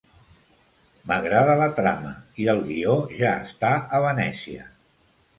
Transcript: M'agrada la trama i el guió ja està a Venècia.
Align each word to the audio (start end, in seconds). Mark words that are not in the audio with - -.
M'agrada 1.09 1.57
la 1.59 1.67
trama 1.79 2.13
i 2.43 2.47
el 2.53 2.61
guió 2.69 2.95
ja 3.19 3.33
està 3.51 3.71
a 3.99 4.01
Venècia. 4.07 4.65